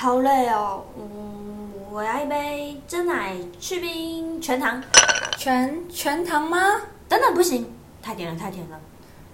[0.00, 0.82] 好累哦。
[0.96, 4.82] 嗯，我要一杯真奶去冰全糖。
[5.36, 6.56] 全全糖吗？
[7.06, 8.80] 等等，不行，太甜了，太甜了。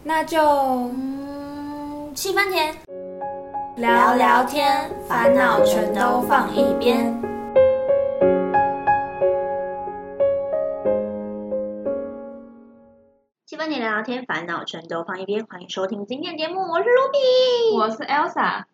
[0.03, 2.75] 那就嗯，七分甜。
[3.77, 7.15] 聊聊天，烦恼全都放一边。
[13.47, 15.47] 七分甜聊聊天，烦恼全都放一边。
[15.47, 17.77] 欢迎收听今天的节目，我是 Ruby。
[17.79, 18.65] 我是 Elsa。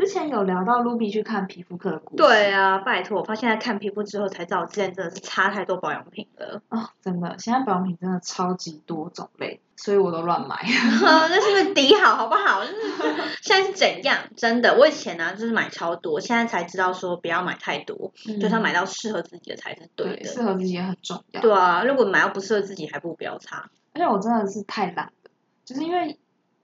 [0.00, 2.22] 之前有聊到 Ruby 去看皮肤科的故事。
[2.22, 6.62] 对啊，拜托，我发现在看皮肤之后才知道，我之前真的是差太多保养品了。
[6.70, 10.56] 哦，真的，现在保养品真的超级多种类，所以我都乱买。
[11.02, 12.64] 那是不是底好，好不好？
[12.64, 12.76] 就是
[13.42, 14.18] 现在是怎样？
[14.36, 20.24] 真的，我以前呢、就是买超多，现在才知道说不要买太多，就是要买到适合自己的才是对对，的。
[20.24, 21.40] 适合自己也很重要。
[21.42, 23.68] 对啊，如果买到不适合自己，还不如不要擦。
[23.92, 25.30] 而且我真的是太懒了，
[25.64, 26.18] 就是因为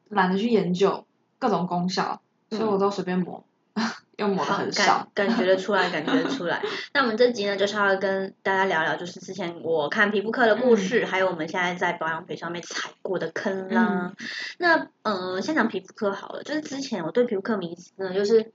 [0.08, 1.04] 懒得去研究
[1.38, 3.44] 各种功效，所以我都随便抹，
[4.16, 5.26] 又抹的很少感。
[5.26, 6.62] 感觉得出来，感觉得出来。
[6.94, 14.12] 那我们这集呢，就是要跟大家聊聊，就是之前我看皮肤科的故事，还有我们现在在保养品上面踩过的坑啦。
[14.58, 18.52] 那嗯、呃先讲皮肤科好了，就是之前我对皮肤科迷思呢，就是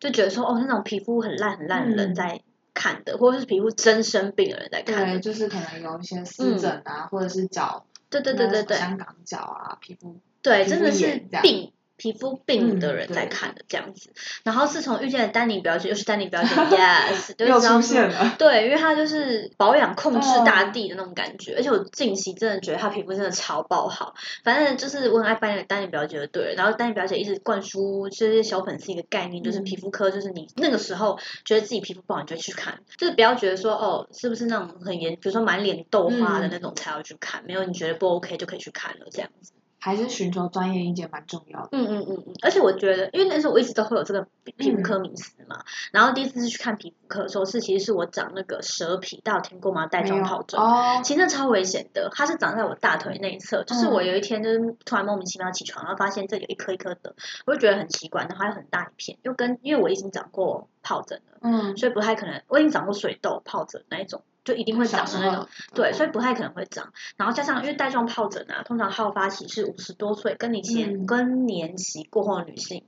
[0.00, 2.40] 就觉得说，哦，那种皮肤很烂很烂的人嗯在
[2.72, 5.20] 看的，或者是皮肤真生病的人在看对，的。
[5.20, 11.72] 就是可能有一些湿疹啊，或者是脚，对对对对对香港脚啊，皮肤对，真的是病。
[12.04, 14.10] 皮肤病的嗯人在看的这样子，
[14.42, 18.34] 然后自从遇见了丹尼表姐，又是丹尼表姐， yes，就又知道说出现了。
[18.38, 24.14] 对，因为她就是保养控制嗯大地的那种感觉，而且我近期真的觉得她皮肤真的超爆好。
[24.44, 39.52] 反正就是我很爱扮演丹尼表姐的对了，然后丹尼表姐一直灌输这些小粉丝一个概念，就是嗯皮肤科就是你那个时候觉得自己皮肤不好，你就去看，就是不要觉得说哦是不是那种很严，比如说满脸痘花的嗯那种才要去看，没有你觉得不 OK 就可以去看了这样子。
[39.84, 41.68] 还是寻求专业意见蛮重要的。
[41.72, 49.86] 嗯嗯嗯嗯，而且我觉得，因为那时候我一直都会有这个皮皮肤科迷思嘛，然后第一次是去看皮肤科的时候，是其实是我长那个蛇皮，大家有听过吗？
[49.86, 50.58] 带状疱疹。
[50.58, 57.14] 哦，其实那超危险的，它是长在我大腿内侧，就是我嗯有一天就是突然莫名其妙起床，然后发现这里有一颗一颗的，
[57.44, 65.48] 我就觉得很奇怪，然后还有很大一片，又跟因为我已经长过疱疹了，嗯，所以不太可能，我已经长过水痘、疱疹那一种，就一定会长的那种。
[65.74, 66.92] 对，所以以不太可能会长。
[67.16, 72.84] 然后加上因为带状疱疹啊，通常好发期是五十多岁更年期、嗯更年期过后的女性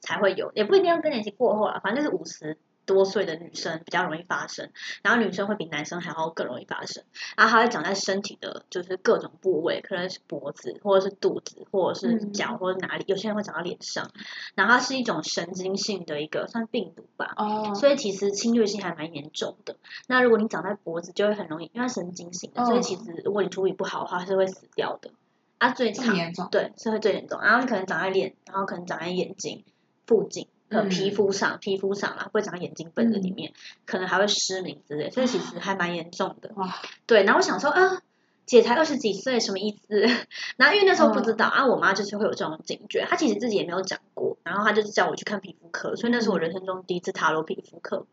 [0.00, 4.70] 才会有，也不一定要更年期过后啊，反正就是五十多岁的女生比较容易发生。
[5.02, 7.04] 然后女生会比男生还要更容易发生，
[7.36, 14.10] 然后它会长在身体的，就是各种部位，可能是脖子或者是肚子或者是嗯脚或者哪里，有些人会长到脸上。
[14.54, 19.76] 然后它是一种神经性的一个算病毒吧，哦，所以其实侵略性还蛮严重的。
[20.06, 25.10] 那如果你长在脖子，就会很容易，因为它神经性的，所以嗯其实如果你处理不好的话，是会死掉的。
[25.58, 29.64] 啊，最严重，对是会最严重，然后你可能长在脸，然后可能长在眼睛
[30.06, 30.46] 附近。
[30.68, 30.88] 呃，嗯。
[30.88, 33.52] 皮肤上，皮肤上啊，会长眼睛本子里面，
[33.86, 36.50] 可能还会失明之类，所以其实还蛮严重的。
[36.56, 36.74] 哇，
[37.06, 38.02] 对，然后我想说，啊，
[38.48, 40.00] 姐才二十几岁，什么意思？
[40.56, 48.06] 然后因为那时候不知道、啊，我妈就是会有这种警觉，她其实自己也没有讲过，然后她就是叫我去看皮肤科，所以那是我人生中第一次踏入皮肤科，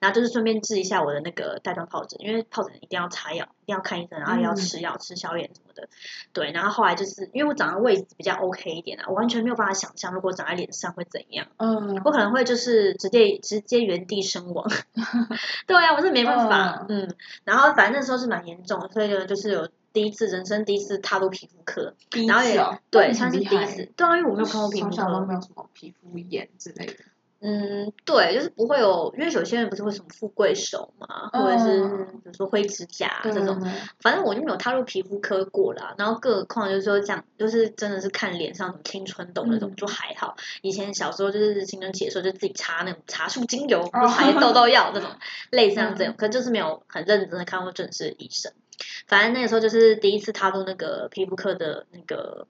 [0.00, 5.88] 然后就是顺便治一下我的那个带状疱疹，因为疱疹一定要擦药，一定要看医生，然后也要吃药、吃消炎什么的。
[6.32, 11.46] 对，然后后来就是因为我长的位置比较 OK 一点啊，我完全没有办法想象如果长在脸上会怎样。
[11.58, 14.66] 嗯，我可能会就是直接直接原地身亡，
[15.66, 17.14] 对啊，我是没办法，嗯。
[17.44, 26.94] 然后反正那时候是蛮严重的，所以呢，就是有第一次人生第一次踏入皮肤科，第一然后也次哦，对，那算是第一次，对啊，因为我没有看过皮肤从小都科，没有什么皮肤炎之类的，
[27.44, 33.60] 嗯，对，就是不会有，因为有些人不是会什么富贵手嘛，或者是嗯比如说灰指甲这种，
[34.00, 39.76] 反正我就没有踏入皮肤科过啦，然后更何况就是说这样，就是真的是看脸上什么青春痘那种、嗯。
[39.76, 40.36] 就还好。
[40.62, 45.10] 以前小时候就是青春期的时候，就自己擦那种茶树精油，哦或擦些痘痘药这种，
[45.50, 46.06] 类似像这嗯。
[46.06, 48.52] 种，可就是没有很认真的看过正式的医生。
[49.06, 52.46] 反正那个时候就是第一次踏入那个皮肤科的那个。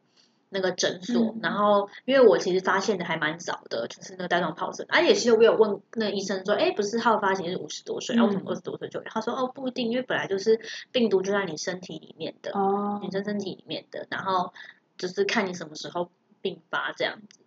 [0.54, 9.06] 那个诊所，嗯然后因为我其实发现的还蛮早的，就是那个带状疱疹，而、且其实我有问那个医生说，哎，不是好发型是五十多岁，然后为什么嗯二十多岁就有？
[9.08, 10.60] 他说哦不一定，因为本来就是
[10.90, 14.52] 病毒就在你身体里面的，哦，女生身体里面的，然后
[14.98, 16.10] 就是看你什么时候
[16.42, 17.40] 并发这样子。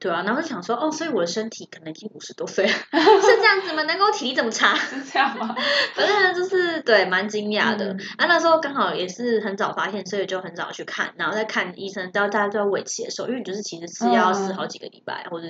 [0.00, 3.82] 对啊，然后就想说，哦，所以我的身体可能已经五十多岁了， 是这样子吗？
[3.82, 4.74] 难怪我体力这么差。
[4.74, 5.54] 是这样吗？
[5.94, 7.92] 反正就是对，蛮惊讶的。
[7.92, 15.48] 嗯啊，那时候刚好也是很早发现，所以就很早去看，然后再看医生，到大家都要尾期的时候，因为你就是其实吃药要吃嗯好几个礼拜，或者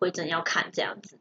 [0.00, 1.16] 回诊要看这样子。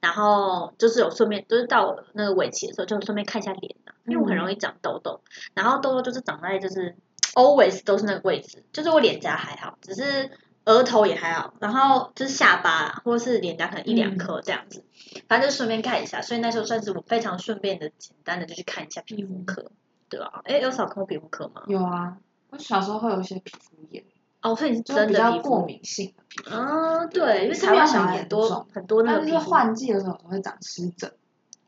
[0.00, 5.20] 然后就是有顺便，就是到那个尾期的时候，就顺便看一下脸啊，因为我很容易长痘痘，
[5.54, 6.96] 然后痘痘就是长在就是
[7.34, 10.30] always 都是那个位置，就是我脸颊还好，只是
[10.66, 14.84] 额头也还好，然后就是下巴啦，或者是脸颊可能一两颗这样子，
[15.28, 16.20] 反正就顺便看一下。
[16.20, 19.70] 所以那时候算是我非常顺便的、简单的就去看一下皮肤科，
[20.08, 20.42] 对吧？
[20.44, 21.62] 哎，有少看过皮肤科吗？
[21.66, 22.18] 有啊，
[22.50, 24.04] 我小时候会有一些皮肤炎，
[24.42, 27.06] 哦，所以你是真的比较过敏性的皮肤，啊？
[27.06, 31.12] 对，因为台湾小孩多很多那个换季的时候会长湿疹。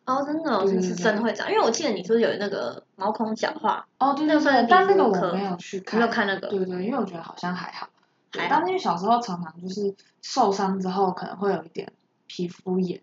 [0.06, 6.48] 哦，真的哦，是真的会长，因为我记得你是不是有那个毛孔角化，哦，对对那个算但那个我没有去看，没，有看那个？
[6.48, 7.88] 对对，因为我觉得好像还好。
[8.30, 11.92] 对还好但是因为小时候常常就是受伤之后可能会有一点
[12.26, 13.00] 皮肤炎、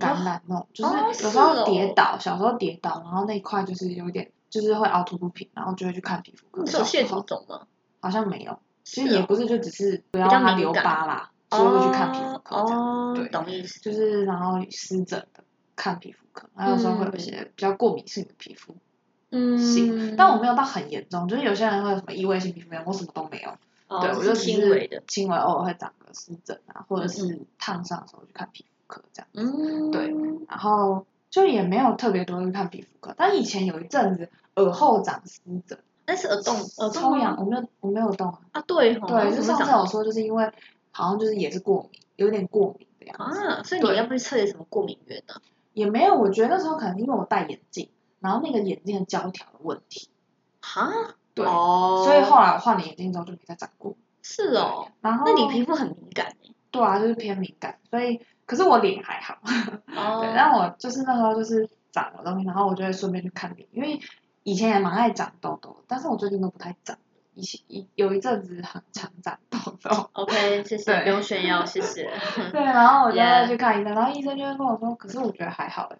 [0.00, 6.62] 感染那种，就是哦有时候跌倒，小时候跌倒，然后那一块就是有点就是会凹凸不平，然后就会去看皮肤科。
[6.64, 7.66] 你是有蟹小时候足肿吗？
[8.00, 12.80] 好像没有，其实也不是，就只是不要让它留疤啦，所以会去看皮肤科这样。
[12.80, 13.80] 哦，对懂意思。
[13.80, 15.42] 就是然后湿疹的
[15.74, 18.74] 看皮肤科，还有时候会有一些比较过敏性的皮肤
[19.58, 23.52] 性，嗯，但我没有到很严重，就是有些人会有什么异位性皮肤炎，我什么都没有。
[23.88, 29.28] 哦对，我就只轻微的是，轻微偶尔会长个湿疹啊，或者嗯是烫伤的时候去看皮肤科这样。
[29.34, 30.14] 嗯，对
[30.48, 38.40] 然后就也没有特别多去看皮肤科，但以前有一阵子耳后长湿疹，那是耳洞，耳洞抽痒，我没有我没有动啊。
[38.52, 40.50] 啊，对哦，对，就上次我说，就是因为
[40.90, 43.46] 好像就是也是过敏，有点过敏的样子。
[43.46, 45.34] 啊，所以你要不去测点什么过敏源呢？
[45.74, 50.08] 也没有，我觉得那时候可能因为我戴眼镜，然后那个眼镜的胶条的问题，
[50.62, 50.90] 哈，
[51.36, 53.94] 对，哦，所以后来我换了眼镜之后就没再长过。
[54.22, 56.54] 是哦，然后那你皮肤很敏感欸。
[56.72, 59.38] 对啊，就是偏敏感，所以可是我脸还好，
[59.94, 63.98] 哦， 对，但我就是那时候就是长了东西，然后我就会顺便去看脸，因为
[64.42, 66.98] 以前也蛮爱长痘痘，但是我最近都不太长，
[67.34, 72.10] 以前一有一阵子很常长痘痘，OK，谢谢，不用炫耀，谢谢。
[72.52, 75.98] 对，然后我就会去看医生，然后医生就会跟我说，可是我觉得还好哎，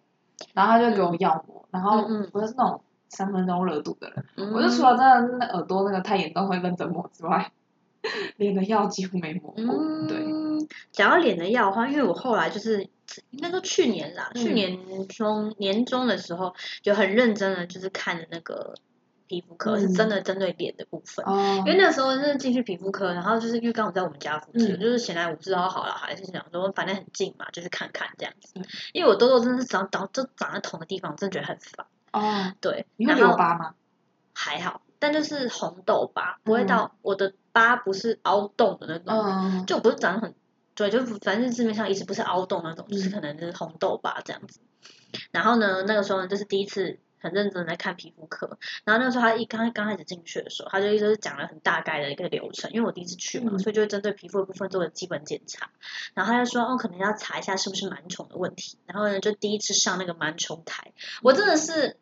[0.53, 2.31] 然后他就给我药膜，然后嗯嗯。
[2.35, 7.53] 我是那种三分钟热度的人，嗯我就除了真的是那耳朵那个太严重会认真抹之外，
[8.37, 9.65] 脸的药几乎没抹过，
[10.07, 12.83] 对，嗯，讲到脸的药的话，因为我后来就是
[13.31, 14.43] 应该说去年啦，嗯。
[14.43, 18.75] 去年中年中的时候就很认真的就是看的那个
[19.27, 21.25] 皮肤科，嗯是真的针对脸的部分。
[21.27, 21.63] 哦。
[21.67, 24.79] 因为那时候是进去皮肤科，然后就是因为刚好在我们家附近，嗯。
[24.79, 28.65] 就是闲来无事，然后好了，还是想说反正很近嘛，就是看看这样子嗯。
[28.93, 31.87] 因为我痘痘真的是长长就长在同的地方，我真的觉得很烦。
[32.21, 33.75] 哦， 对，你会留疤吗？
[34.33, 40.35] 还好，但就是红痘疤，不会嗯到我的疤不是凹洞的那种，嗯，就不是长得很
[40.75, 44.61] 对，就反正字面上意思不是凹洞那种，就是嗯可能就是红痘疤这样子。
[45.31, 55.71] 然后呢，那个时候呢，就是第一次很认真的在看皮肤科，然后那个时候他一刚刚开始进去的时候，他就一直是讲了很大概的一个流程，因为我第一次去嘛，嗯所以就会针对皮肤的部分做了基本检查。
[56.13, 58.77] 然后他就说，哦，可能要查一下是不是螨虫的问题。
[58.85, 60.93] 然后呢，就第一次上那个螨虫台，
[61.23, 61.97] 我真的是。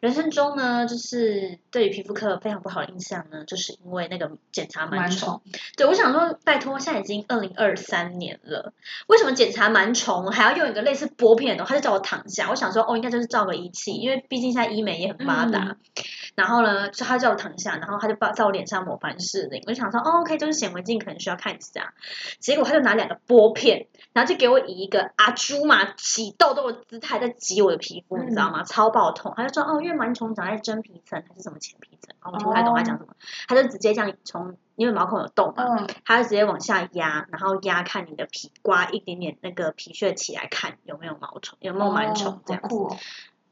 [0.00, 5.42] 人生中呢，就是对于皮肤科有非常不好的印象呢，就是因为那个检查螨蛮虫。
[5.76, 8.72] 对，我想说，拜托，现在已经二零二三年了，
[9.08, 11.64] 为什么检查螨虫还要用一个类似玻片的？
[11.64, 15.76] 他就叫我躺下，我想说，哦，应该就是照个仪器，因为毕竟现在医美也很发达。
[16.38, 21.92] 然后呢，就他叫我躺下，然后他就把在我脸上抹凡士林，我就想说，哦，OK，就是显微镜可能需要看一下。
[22.38, 28.62] 结果他就拿两个玻片，然后就给我以一个阿朱嘛起痘痘的姿态在挤我的皮肤，你知道吗？
[28.62, 29.34] 超爆痛。
[29.36, 33.14] 他就说，哦，因为螨虫长在真皮层还是什么前皮层，然后我听不太懂他讲什么，
[33.48, 42.96] 他就直接这样从因为毛孔有洞嘛，嗯，他就直接往下压，然后压看你的皮，刮一点点那个皮屑起来，看有没有毛虫，有没有螨虫哦这样子，哦，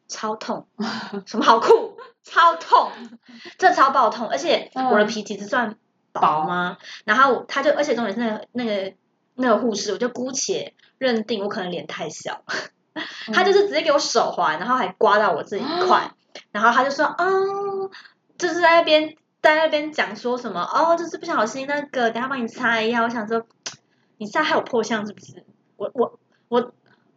[0.08, 0.66] 超痛，
[1.26, 2.90] 什么好酷，超痛，
[3.58, 4.86] 这超爆痛，而且嗯。
[4.86, 5.76] 我的皮其实算
[6.12, 6.78] 薄吗？
[7.04, 8.94] 然后他就，而且重点是那个那个
[9.34, 12.42] 那个护士，我就姑且认定我可能脸太小，
[13.32, 16.10] 他就是直接给我手环，然后还刮到我这一块，
[16.52, 17.90] 然后他就说，哦，
[18.38, 23.02] 就是在那边在那边讲说什么，哦，就是不小心那个，等下帮你擦一下。
[23.02, 23.46] 我想说，
[24.18, 25.44] 你现在还有破相是不是？
[25.76, 26.72] 我我我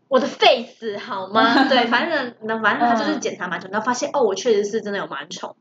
[0.10, 1.64] 我的 face 好吗？
[1.70, 5.56] 对，反正那反正他就是检查螨虫，然后发现哦，我确实是真的有螨虫。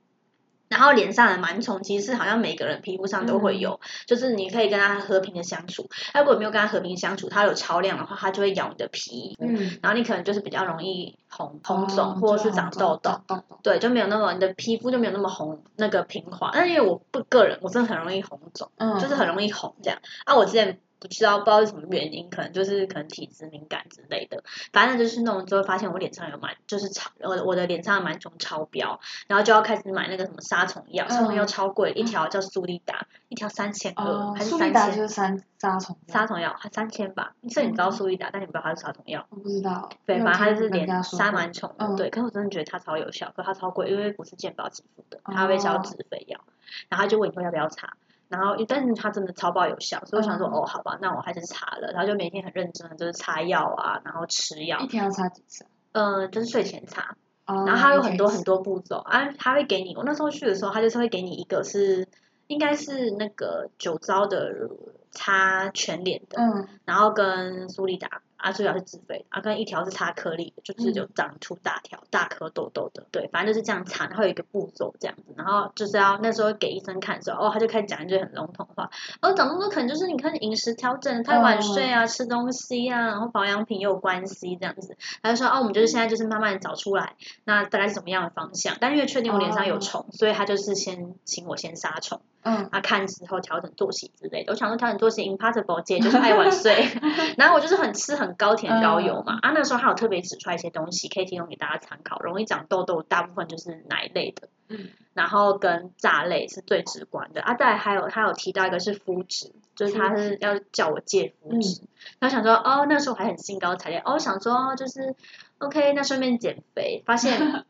[0.69, 5.89] 然后脸上的螨虫其实是好像每个人皮肤上都会有，就是你可以跟它和平的相处。
[6.15, 16.51] 如果没有跟它和平相处，它有超量的话，它就会咬你的皮，嗯，然后你可能就是比较容易红红肿、哦或者是长痘痘。，痘痘，对，就没有那么你的皮肤就没有那么红，那个平滑。
[16.53, 19.99] 但因为我不个人，我真的很容易红肿，嗯，就是很容易红这样。
[20.27, 24.43] 啊，我之前不知道不知道是什么原因，可能就是可能体质敏感之类的。
[24.73, 35.39] 反正就是弄之后发现我脸上有螨，就是超我的我的脸上的螨虫超标，然后就要开始买那个什么杀虫药，杀虫药超贵，一条叫苏利达，一条三千二、哦，还是苏丽达就三千？
[35.39, 37.35] 是三杀虫杀虫药还三千吧？
[37.51, 39.27] 所以你知道苏利达，但你不知道它是杀虫药。
[39.31, 42.11] 我不知道，对，反正它就是连杀螨虫的，嗯对。
[42.11, 46.41] 可是我真的觉得它超有效，可它超贵，因为不是健保支付的，它会销哦自费药。
[46.89, 47.95] 然后他就问你说要不要擦，
[48.29, 50.53] 然后但是它真的超爆有效，所以我想说，嗯。
[50.53, 55.71] 哦，好吧，那我还是擦了，然后就每天很认真的就是擦药啊，然后吃药一，天要擦几次啊？
[55.93, 57.17] 呃，就是睡前擦，
[57.47, 62.07] 哦然后它有很多很多步骤啊，它会给你，我那时候去的时候，它就是会给你一个是
[62.47, 64.69] 应该是那个酒糟的
[65.11, 66.69] 擦全脸的，嗯。
[66.85, 78.91] 然后跟苏丽达啊，苏利达是自费的，啊跟一条是擦颗粒的，就是有长出大条、大颗痘痘的，对，反正就是这样擦，然后有一个步骤这样子，然后就是要那时候给医生看的时候，哦，他就开始讲一句很笼统的话，
[79.21, 87.15] 哦，长痘痘可能就是你看饮食调整太晚睡啊，吃东西啊，然后保养品也有关系这样子，他就说哦，我们就是现在就是慢慢找出来，
[87.45, 92.21] 那大概是什么样的方向，但因为确定我脸上有虫，所以他就是先请我先杀虫。
[92.43, 94.53] 嗯啊，看之后调整作息之类的。
[94.53, 96.89] 我想说调整作息，impossible 姐就是爱晚睡，
[97.37, 99.39] 然后我就是很吃很高甜高油嘛。
[99.43, 102.21] 啊，那时候还有特别指出来一些东西，可以提供给大家参考。
[102.21, 107.43] 容易长痘痘，大部分就是奶类的，嗯然后跟炸类是最直观的。
[107.43, 111.83] 啊，再来还有他有提到一个是肤质，就是他是要叫我戒肤质。
[112.21, 115.17] 然后想说，哦，那时候我还很兴高采烈，哦，想说哦就是
[115.59, 117.65] OK，那顺便减肥，发现。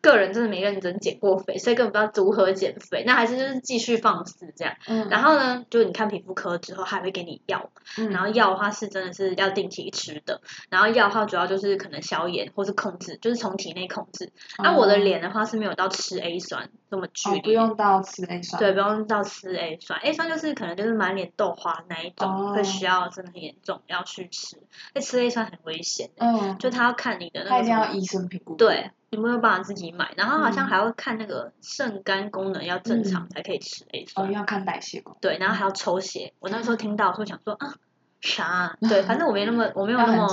[0.00, 4.74] 个人真的没认真减过肥，所以根本不知道如何减肥，那还是就是继续放肆这样。
[4.86, 8.10] 嗯，然后呢，就是你看皮肤科之后，还会给你药，嗯。
[8.10, 14.30] 然后药的话是真的是要定期吃的，然后药的话主要就是可能消炎或是控制，就是从体内控制。
[14.58, 22.54] 那、我的脸的话是没有到吃 A 酸这么剧哦，不用到吃 A 酸，对，不用到吃 A 酸，A 酸就是可能就是满脸痘花那一种，哦。
[22.54, 24.56] 会需要真的很严重要去吃，
[24.94, 34.28] 那吃 A 酸很危险的，嗯，就他要看你的那个他一定要医生评估，对，你没有办法自己买，然后好像嗯还会看那个肾肝功能要正常嗯才可以吃 A 哦。
[34.30, 36.32] 要看代谢功对，然后还要抽血。
[36.38, 37.74] 我那时候听到，说想说啊，
[38.20, 38.76] 啥啊？
[38.88, 40.28] 对，反正我没那么，我没有那么，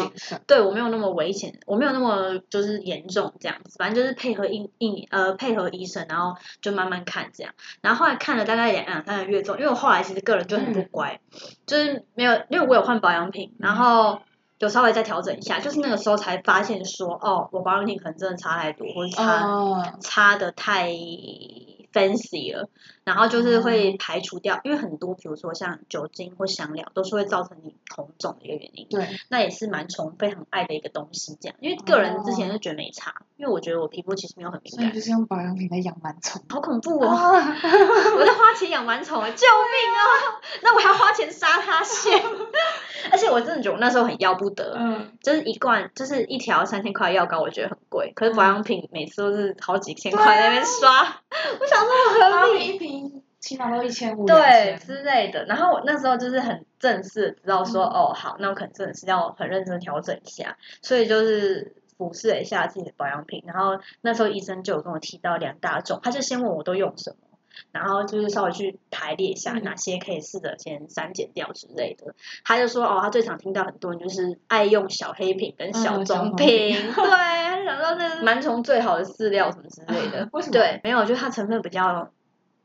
[0.46, 3.78] 对我没有那么危险，我没有那么就是严重这样子。
[3.80, 7.54] 反正就是配合医医呃配合医生，然后就慢慢看这样。
[7.82, 11.20] 然后后来看了大概两两三个月之后，因为我后来其实个人就很不嗯乖，
[11.66, 14.22] 就是没有，因为我有换保养品，然后。
[14.60, 20.90] 有稍微再调整一下，就是那个时候才发现说，哦，我保养品可能真的差太多，或者差、哦，擦的太
[21.94, 22.68] fancy 了，
[23.08, 37.08] 然后就是会排除掉，因为很多比如说像酒精或香料都是会造成你红肿的一个原因，对，那也是蛮虫非常爱的一个东西，这样，因为个人之前就觉得没差，因为我觉得我皮肤其实没有很敏感所以就，是用保养品来养螨虫，好恐怖哦！
[37.08, 37.56] 啊，
[38.18, 40.04] 我在花钱养螨虫哎，救命啊！
[40.64, 42.22] 那我还要花钱杀它先，
[43.10, 51.22] 而且我真的觉得我那时候很要不得，嗯，就是一罐就是一条三千块药膏，我觉得很贵，可是保养品每次都是好几千块在那边刷，
[51.62, 51.90] 我想说
[52.42, 52.68] 合理。
[52.68, 52.97] 一瓶
[53.40, 57.94] 起码都一千五，对之类的，然后我那时候就是很正式知道说，嗯。
[57.94, 67.18] 哦好，那我可能真的是要很认真调整一下，所以就是俯视了一下自己的保养品，然后那时候医生就有跟我提到两大种，他就先问我都用什么。
[67.72, 69.64] 然后就是稍微去排列一下嗯。
[69.64, 72.14] 哪些可以试着先删减掉之类的。
[72.46, 80.30] 他就说哦，他最常听到很多人就是爱用小黑瓶跟小棕棕瓶， 对，他想到这是螨虫最好的饲料什么之类的。
[80.34, 80.54] 为什么？
[80.54, 82.12] 对，没有，就是它成分比较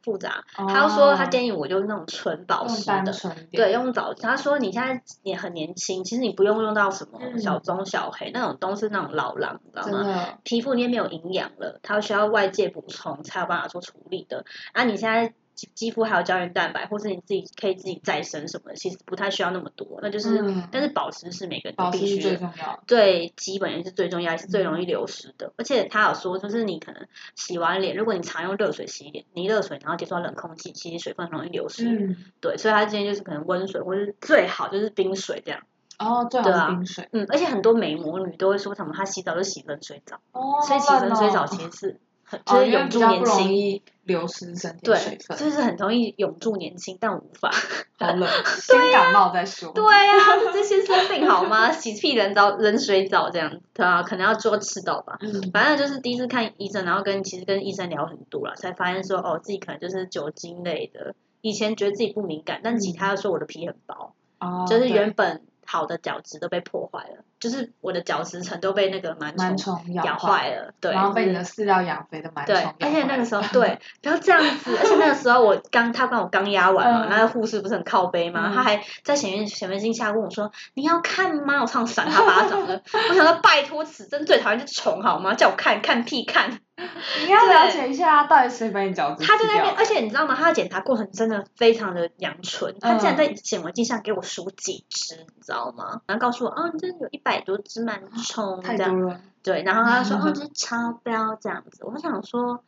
[0.03, 0.45] 复杂。
[0.57, 3.13] 哦他就说他建议我就是那种纯保湿的，
[3.53, 4.13] 对，用早。
[4.15, 10.05] 他说你现在也很年轻，其实你不用用到什么嗯小棕小黑、那种，都是那种老狼，你知道吗？
[10.43, 14.45] 皮肤里面没有营养了，它需要外界补充才有办法做处理的。
[14.73, 20.01] 啊，你现在肌肌肤还有胶原蛋白，或是你自己可以自己再生什么的，其实不太需要那么多。
[20.03, 22.23] 那就是，嗯但是保湿是每个人都必须的。
[22.31, 25.53] 最重要，最基本也是最重要，也是最容嗯易流失的。
[25.57, 31.89] 而且他有说，就是你可能洗完脸，如果你常用热水洗脸，你热水然后接触到冷空气，其实水分很容易流失。
[31.89, 35.61] 嗯，对，所以他建议就是可能温水，或是最好就是冰水这样。
[35.99, 42.01] 哦，最好对啊是冰水，嗯，而且很多美魔女都会说什么，她洗澡就洗冷水澡，哦，所以洗冷冷水澡哦其实是很
[42.39, 43.55] 就哦，是永驻年轻。
[43.55, 47.53] 易流失身体水，分，就是很容易永驻年轻，但无法。
[47.99, 48.29] 好冷，
[48.61, 49.73] 先感冒再说。
[49.73, 51.71] 对呀、这这些生病好吗？
[51.71, 55.19] 洗屁人澡、冷水澡这样，对啊，可能要多吃到吧。
[55.21, 61.15] 嗯，反正就是第一次看医生，然后跟其实跟医生聊很多了，才发现说哦，自己可能就是酒精类的。
[61.41, 70.73] 以前觉得自己不敏感，但其他的说我的皮很薄，哦，就是原本好的角质都被破坏了，就是我的角质层都被那个螨螨虫虫咬坏，了。
[70.81, 74.77] 对，然后被你的饲料养肥的螨虫而且那个时候 对，不要这样子。
[74.79, 82.81] 而且那个时候我刚他帮我刚压完嘛，嗯那个护士不是很靠背嘛，嗯他还在显微显微镜下问我说：“你要看吗？”我唱闪他巴掌了。
[83.11, 85.35] 我想说拜托，此生最讨厌就是虫好吗？
[85.35, 86.61] 叫我看看屁看。
[87.25, 90.35] 你要了解一下到底谁把你角质他在那边，而且你知道吗？
[90.35, 96.03] 他的检查过程真的非常的阳春，他竟然嗯在显微镜上给我数几只，你知道吗？
[96.07, 99.09] 然后告诉我，哦，你这有一百多只螨虫这样太多。
[99.09, 101.85] 了，对，然后他就说， 哦，这是超标这样子。
[101.85, 102.63] 我想说，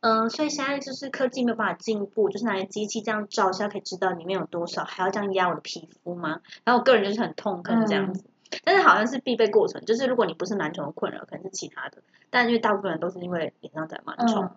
[0.00, 6.40] 嗯，所以现在就是科技没有办法进步，就是拿个机器这样照一下可以知道里面有多少，还要这样压我的皮肤吗？
[6.64, 8.24] 然后我个人就是很痛恨这样子，
[8.64, 14.56] 但是好像是必备过程，就是如果你不是螨虫的困扰，可能是其他的，但因为大部分人都是因为脸上长螨虫，嗯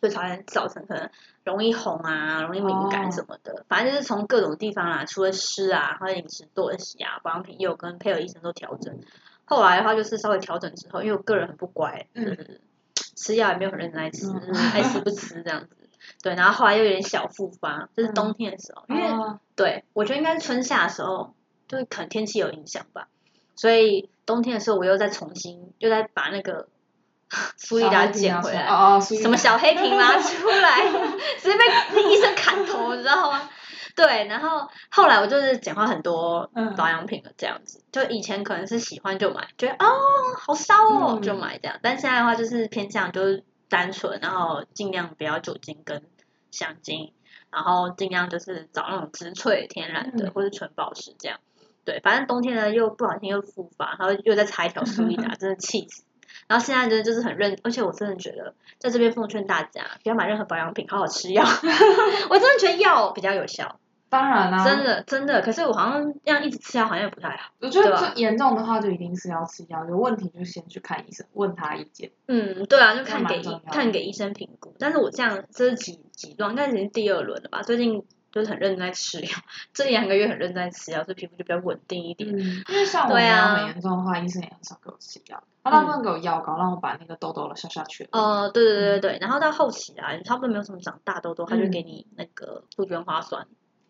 [0.00, 1.10] 所以才会造成可能
[1.42, 3.64] 容易红啊、容易敏感什么的。
[3.68, 8.96] 反正就是从各种地方啦，除了湿啊，或者饮食作息啊、保养品，也有跟配合医生都调整。
[9.44, 12.60] 后来的话就是稍微调整之后，因为我个人很不乖，就是
[13.16, 15.76] 吃药也没有很认真爱吃，嗯爱吃不吃这样子。
[16.22, 21.34] 对，然后后来又有点小复发，就是冬天的时候，因为哦对我觉得应该是春夏的时候，
[21.68, 23.08] 就是可能天气有影响吧，
[23.54, 26.68] 所以冬天的时候我又再重新又再把那个
[27.56, 30.86] 苏丽达捡回来，哦哦，什么小黑瓶拿 出来，
[31.38, 33.48] 直接被医生砍头，你知道吗？
[33.94, 37.82] 对，然后后来我就是简化很多嗯保养品了，这样子。
[37.90, 39.88] 就以前可能是喜欢就买，觉得哦
[40.38, 46.00] 好烧哦、嗯就买这样，但现在的话就是偏向就是单纯，然后尽量不要酒精跟
[46.52, 47.12] 香精，
[47.50, 51.40] 然后尽量就是找那种植萃天然的、嗯或是纯宝石这样。
[51.88, 56.02] 对，反正冬天呢又不小心又复发，然后又再擦一条 苏丽达，真的气死。
[56.46, 61.42] 然后现在真的就是很认，而且我真的觉得在这边奉劝大家不要买任何保养品，好好吃药。
[62.28, 63.80] 我真的觉得药比较有效，
[64.10, 65.40] 当然啦、真的真的。
[65.40, 67.50] 可是我好像这样一直吃药好像也不太好。
[67.60, 72.10] 我觉得严重的话就一定是要吃药，有问题就先去看医生，问他意见。
[72.26, 74.74] 嗯，对啊，就看给看给医生评估。
[74.78, 77.62] 但是我这样这是几几段，应该已经第二轮了吧？
[77.62, 79.30] 最近就是很认真在吃药，
[79.72, 82.28] 这一两个月很认真在吃药，所以皮肤就比较稳定一点。
[82.30, 88.08] 嗯，因为像我对啊没有很严重的话，医生也很少给我吃药，他大部分给我药膏，让我把那个痘痘消下去。
[88.12, 93.46] 哦、对对对对对，然后到后期啊，你差不多没有什么长大痘痘，他就嗯给你那个杜鹃花酸，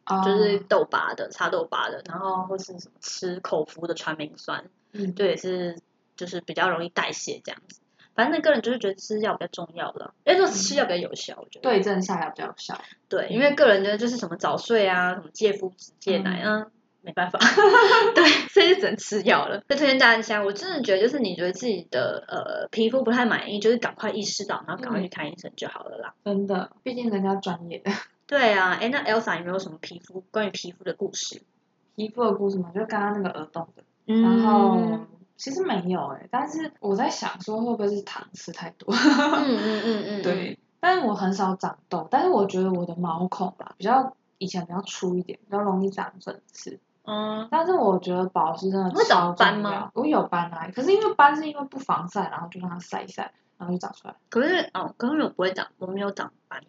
[0.07, 5.80] 哦就是痘疤的、擦痘疤的，然后或是什么吃口服的传明酸，嗯，对也是
[6.16, 7.80] 就是比较容易代谢这样子。
[8.19, 11.71] 反正那个人就是觉得吃药比较重要了，因为说吃药比较有效，我觉得。
[11.71, 12.77] 对症下药比较有效。
[13.09, 16.67] 对，因为个人觉得就是什么早睡啊，什么戒麸质、戒奶啊，
[17.03, 17.39] 没办法，
[18.17, 19.63] 对，所以就只能吃药了。
[19.69, 26.14] 就推荐大家，我真的觉得就是你觉得自己的呃皮肤不太满意，就是赶快意识到，然后赶快去看医生就好了啦。
[26.25, 27.92] 真的，毕竟人家专业的
[28.27, 31.40] 对啊，哎，那 Elsa 有没有什么皮肤关于皮肤的故事？
[31.95, 35.07] 皮肤的故事嘛，就刚刚那个耳洞的，嗯然后
[35.38, 38.92] 其实没有哎、但是我在想说会不会是糖吃太多？
[38.92, 46.79] 嗯嗯嗯嗯，对，但是我很少长痘，但是我觉得我的毛孔吧比较以前比较粗一点，比较容易长粉刺。
[47.05, 49.90] 嗯，但是我觉得保湿真的会长超斑吗？
[49.94, 54.16] 我有斑啊，可是因为斑是因为不防晒，然后就让它晒一晒，然后就长出来。
[54.29, 56.61] 可是哦，可是我不会长，我没有长斑。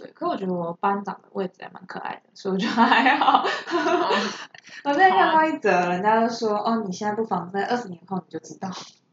[0.00, 3.44] 对，可我觉得我班长的位置还蛮可爱的，所以我觉得还好。
[3.44, 4.10] 哦
[4.84, 8.70] 我在看过一则，人家就说，哦，你现在不防晒，二十年后你就知道。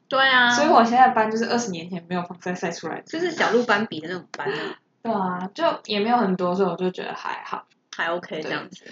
[0.07, 3.01] 对啊，所以我现在斑就是二十年前没有防晒晒出来的。
[3.03, 7.65] 就是小鹿斑比的那种斑啊，对啊，就也没有很多，所以我就觉得还好。
[7.95, 8.85] 还 OK 这样子。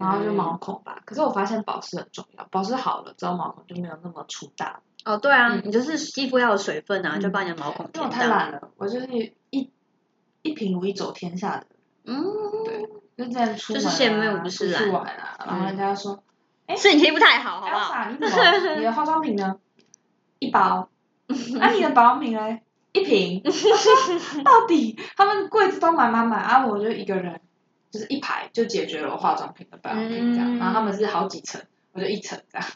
[0.00, 4.80] 然后就嗯毛孔吧，可是我发现保湿很重要，保湿好了之后毛孔就没有那么粗大。
[5.04, 8.10] 哦，对啊，嗯你就是肌肤要有水分啊，嗯就把你的毛孔因为我。
[8.10, 9.06] 太懒了，我就是
[9.50, 9.70] 一
[10.46, 11.66] 一贫如一走天下的，
[12.04, 12.22] 嗯，
[12.64, 12.82] 对，
[13.16, 16.22] 就这样出门、啊、就是羡慕不是出去懒玩啊，然后人家说，
[16.66, 19.56] 哎是你皮肤太好，好不好你怎么你的化妆品呢？
[20.38, 20.88] 一包，
[21.60, 22.58] 啊你的保养品呢？
[22.92, 23.42] 一瓶，
[24.42, 27.40] 到底他们柜子都满满满啊，我就一个人，
[27.90, 32.68] 就是一排就解决了我化妆品的保养品这样，嗯然后他们是好几层，我就一层这样，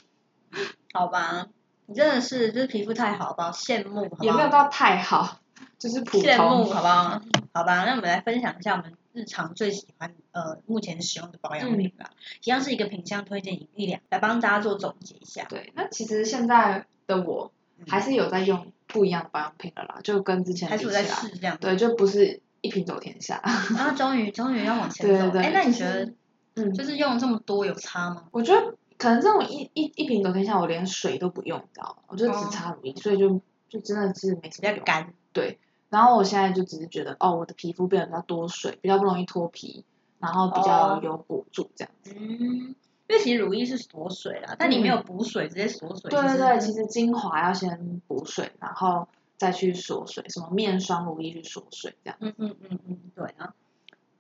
[0.92, 1.46] 好吧，
[1.87, 3.50] 你真的是就是皮肤太好，好不好？
[3.50, 4.24] 羡慕，好好？
[4.24, 5.39] 也没有到太好，
[5.81, 7.21] 就是普羡慕， 好不好？
[7.55, 12.11] 好吧，那我们来分享一下我们日常最喜欢呃目前使用的保养品吧，
[12.45, 15.47] 一样是一个品相推荐一两，来帮大家做总结一下。
[15.49, 17.51] 对，那其实现在的我
[17.88, 21.57] 还是有在用不一样的保养品的啦，就跟之前还是我在来，试这样。
[21.59, 23.43] 对，就不是一瓶走天下。
[23.75, 25.12] 然后终于终于要往前走。
[25.12, 26.12] 对对对哎，那你觉是得
[26.57, 28.27] 嗯，就是用了这么多有差吗？
[28.33, 32.03] 我觉得可能这种一一一瓶走天下，我连水都不用，你知道吗？
[32.09, 34.75] 我就只擦乳液，所以就就真的是没什么用。
[34.75, 35.14] 比较干。
[35.33, 39.85] 对，然后我现在就只是觉得，哦，我的皮肤变得比较多水，比较不容易脱皮，
[40.18, 41.92] 然后比较哦有补助这样。
[42.07, 42.74] 嗯，因
[43.09, 46.11] 为其实乳液是锁水啦，但你没有补水，直接锁水。
[46.11, 52.16] 对对对，其实实精华要先补水，然后再去锁水，什么面霜、乳液去锁水这样。
[52.20, 53.53] 嗯嗯嗯嗯，对啊。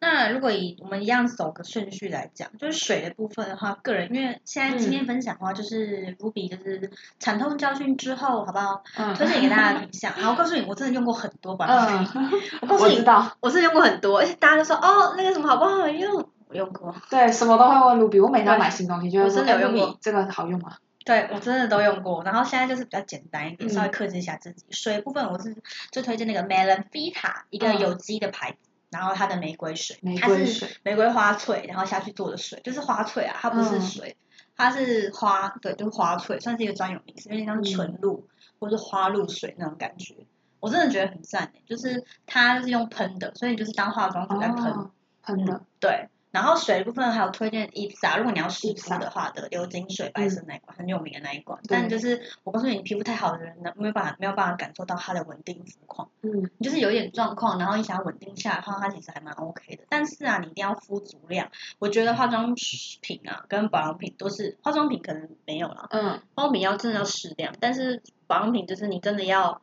[0.00, 8.82] 那如果以我们一样走个顺序来讲，就是水的部分的话，个人因为现在今天分享的话，就是 Ruby 就是惨痛教训之后，好不好？
[8.96, 10.12] 嗯，推荐给大家的品相。
[10.16, 12.30] 然后我告诉你，我真的用过很多保养品，嗯，
[12.62, 13.04] 我告诉你，
[13.40, 16.28] 我是用过很多，而且大家都说哦，那个什么好不好用？
[16.48, 20.76] 我用过，对，什么都会问 Ruby，我每天买新东西就会我真的有用过，Ruby 这个好用吗？
[21.04, 24.64] 对我真的都用过，然后现在就是比较简单一点，嗯稍微克制一下自己。
[24.70, 25.56] 水部分我是
[25.92, 34.16] 最推荐那个 Melon Vita，一个嗯有机的牌子，然后它的玫瑰水，玫它是玫瑰花萃，然后下去做的水，就是花萃啊，它不是嗯水，
[34.56, 38.26] 它是花，对，就是花萃，算是一个专有名词，有点像嗯纯露、
[38.58, 40.14] 或是花露水那种感觉。
[40.58, 44.72] 我真的觉得很赞诶，就是它是用喷的，所以就是当化妆水在喷。
[44.72, 44.90] 哦，
[45.22, 59.84] 喷的，对，然后水的部分还有推荐 IPSA，如果你要湿敷的话的流金水白色那一款、很有名的那一款，但就是我告诉你，你皮肤太好的人呢，没有办法没有办法感受到它的稳定肤况，嗯，你就是有一点状况，然后你想要稳定下来的话，它其实还蛮 OK 的。
[59.88, 61.50] 但是啊，你一定要敷足量。
[61.78, 62.54] 我觉得化妆
[63.00, 69.60] 品啊跟保养品都是化妆品可能没有了，嗯，化妆品要真的要适量，但是保养品就是你真的要。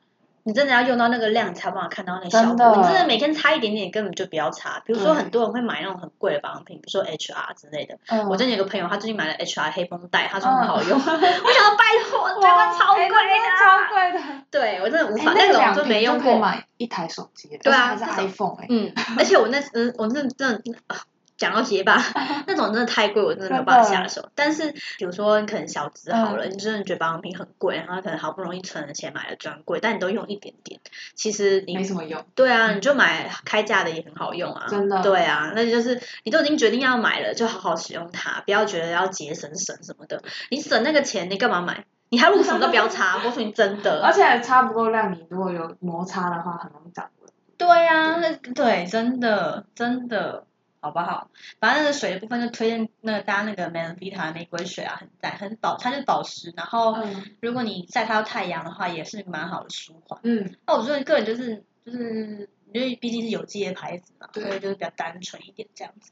[0.48, 2.76] 你真的要用到那个量，才有办法看到那效果。
[2.78, 4.80] 你真的每天擦一点点，根本就不要擦。
[4.86, 7.98] 比如说，很多人会买那种很贵的保养品，比如说 HR 之类的。
[8.08, 10.96] 嗯我之前有个朋友，他最近买了 HR 黑绷带，他说很好用。
[10.98, 13.16] 我想要拜托，这个哇超贵的的。
[13.60, 16.38] 超贵的，对我真的无哎法，那种就那两瓶没用过。
[16.40, 20.96] 买一台手机，对啊是 iPhone 哎，嗯，而且我那嗯，我真的真的啊
[21.38, 21.97] 讲到结巴，
[22.47, 24.30] 那种真的太贵，我真的没有真办法下手。
[24.36, 30.80] 但是比如说你可能小资好了，嗯你真的觉得保养品很贵，然后可能好不容易存了钱买了专柜，但你都用一点点，
[31.15, 34.65] 其实你没什么用，对啊，你就买开价的也很好用啊。
[34.69, 40.23] 真的对啊，那就是你都已经决定要买了，就好好使用它，不要觉得要节省省什么的。
[40.50, 41.86] 你省那个钱，你干嘛买？
[42.10, 43.17] 你还不如什么都不要擦。
[43.17, 44.02] 我告诉你，真的。
[44.02, 47.30] 而且擦不够量，你如果有摩擦的话，很容易长纹。
[47.58, 50.45] 对啊，那对，真的真的，
[50.88, 51.30] 好不好？
[51.60, 56.54] 反正那个水的部分就推荐那个搭那个的玫瑰水啊，很赞，很保，它就是保湿。
[56.56, 60.19] 然后嗯如果你晒到太阳的话，也是蛮好的舒缓。
[60.23, 66.12] 嗯，那我觉得个人就是就是，因为毕竟是有机的牌子嘛，对所以就是比较单纯一点这样子。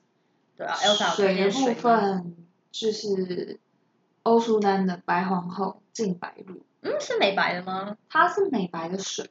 [0.57, 1.81] 对啊，Elsa 有推水的部？
[1.81, 2.35] 分
[2.71, 3.59] 就是
[4.23, 7.95] 欧舒丹的白皇后净白露，嗯，是美白的吗？
[8.09, 9.29] 它是美白的水，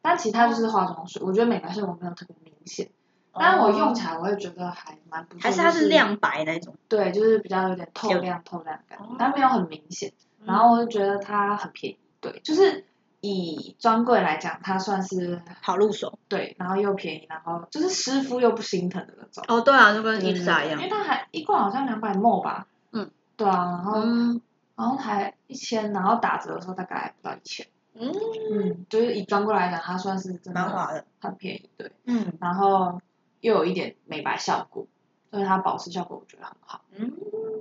[0.00, 1.20] 但其他就是化妆水。
[1.22, 2.90] 我觉得美白效果没有特别明显，
[3.38, 5.40] 但我用起来我会觉得还蛮不错。
[5.42, 6.74] 还是它是亮白那种？
[6.88, 10.10] 对，就是比较有点透亮透亮感但没有很明显。
[10.40, 12.84] 嗯然后我就觉得它很便宜，对，就是
[13.20, 16.20] 以专柜来讲，它算是好入手。
[16.28, 19.44] 对，然后又便宜，然后就是湿敷又不心疼的那种。
[19.48, 20.88] 哦，对啊，就跟伊莎一样因为。
[20.88, 22.68] 它还一罐好像两百沫吧。
[22.92, 23.10] 嗯。
[23.36, 24.40] 对啊，然后、嗯
[24.76, 27.66] 然后还一千，然后打折的时候大概不到一千。
[27.94, 28.12] 嗯，
[28.52, 31.04] 嗯，就是以专柜来讲，它算是真的蛮划的。
[31.18, 31.90] 很便宜，对。
[32.04, 33.00] 嗯然后
[33.46, 34.86] 又有一点美白效果，
[35.30, 37.12] 所以它保湿效果我觉得很好，嗯。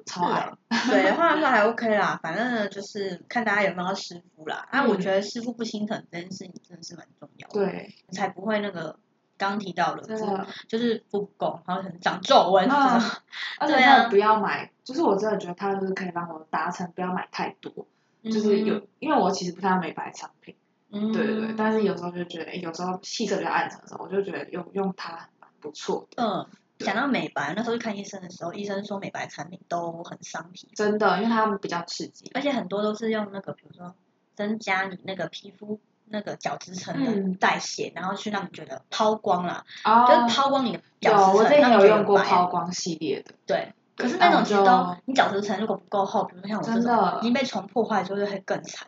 [0.05, 0.51] 超爱。
[0.69, 4.67] 水的话那还 OK 啦， 反正就是看大家有没有要湿敷啦。
[4.69, 8.97] 啊，嗯我觉得湿敷不心疼这件事情真的是蛮重要的，对，才不会那个
[9.37, 12.67] 刚提到了，真的，就是不够，然后可能长皱纹。
[12.69, 12.99] 啊
[13.57, 17.87] 而且对啊真的不要买，就是我真的觉得它就是可以让我达成不要买太多，
[18.23, 20.55] 就是有，因为我其实不太用美白产品，
[20.91, 25.27] 嗯，对对对，但是有时候就觉得，诶有时候气色比较暗沉的时候，我就觉得用用它蛮
[25.65, 26.47] 不错的，嗯，
[26.79, 30.67] 讲到美白，那时候去看医生的时候，医生说美白产品都很伤皮。
[30.67, 33.95] 肤，真的，因为它们比较刺激，而且很多都是用那个，比如说
[34.35, 35.79] 增加你那个皮肤。
[36.07, 37.33] 那个角质层的嗯。
[37.33, 40.05] 代谢，然后去让你觉得抛光啦，哦。
[40.07, 46.95] 就是抛光你的角质层，有我有用过抛光系列的，对，可是那种其实都你角质层如果不够厚，比如说像我这真的。
[46.95, 48.87] 种已经被虫破坏之后，就会更惨。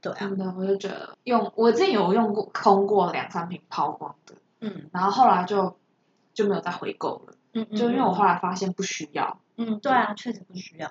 [0.00, 4.90] 对啊，真的，我就觉得用我之前有用过空过两三瓶抛光的，嗯。
[4.92, 5.76] 然后后来就
[6.42, 10.90] 就没有再回购了，嗯嗯，就因为我嗯后来发现不需要，嗯对啊，确实不需要。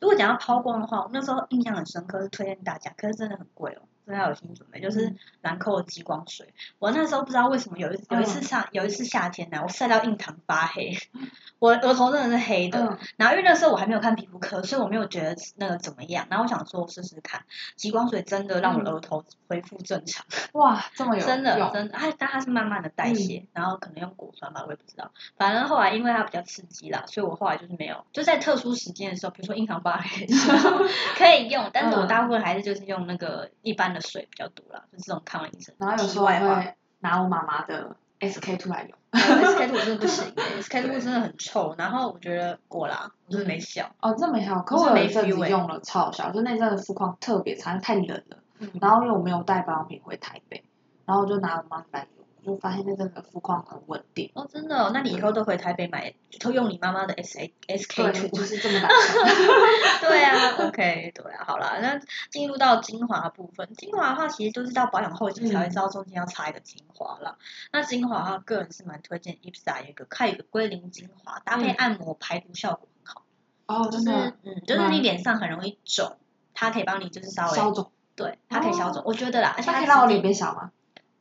[0.00, 4.80] 如果讲到抛光的话，我那时候印象很深刻，是推荐大家，可是真的很贵哦，真的要有心理准备。
[4.80, 5.16] 就是嗯。
[5.42, 8.42] 兰蔻的激光水，我那时候不知道为什么有一有一次嗯。
[8.42, 10.94] 夏有一次夏天呢，我晒到印堂发黑，
[11.58, 12.78] 我额头真的是黑的。
[12.78, 16.26] 嗯，然后因为那时候我还没有看皮肤科，所以我没有觉得那个怎么样。
[16.28, 17.42] 然后我想说试试看，
[17.76, 18.86] 极光水真的让我嗯。
[18.86, 25.10] 额头恢复正常，哇，这么有 真的用真的，它但它是慢慢的代谢，然后可能用果酸吧，我也不知道。
[25.36, 30.84] 反正后来因为它比较刺激啦，所以我后来就是没有，就在特殊时间的时候，比如说印堂发黑的时候
[31.16, 32.08] 可以用，但是我嗯。
[32.10, 35.74] 大部分还是就是用那个一般的水比较多啦，就是这种看完医生。
[35.74, 36.30] 题然后有时候我。
[36.30, 43.90] 会拿我妈妈的 SK two 来用， SK two 真的不行，SK two 真的很臭，然后我觉得果啦，我真的没效。
[44.02, 50.62] 哦，这没效，可我是我有一阵子用了超有效，就那阵子肤况特别差，太冷了，嗯然后因为我没有带保养品回台北，
[51.06, 58.44] 然后我就拿我妈来用，我就发现那阵子肤况很稳定，哦，真的哦，那你以后都回台北买，都用你妈妈的 S A S K 对，two 就。
[58.44, 60.00] 是这么 打算。
[60.00, 62.00] 对啊，OK，对啊，好啦，那
[62.30, 67.36] 进入到精华部分，精华的话其实都是到保养后期才会知道中间要擦一个精华啦。
[67.72, 73.24] 那精华的话，个人是蛮推荐 IPSA 有一个它有一个龟苓精华，搭配嗯按摩排毒效果很好，
[73.66, 74.10] 哦，就是，
[74.42, 76.16] 嗯，就是你脸上很容易肿。
[76.52, 80.72] 它可以帮你就是稍微消肿，对，它可以消肿，我觉得啦，而且它那可以让我脸变小吗？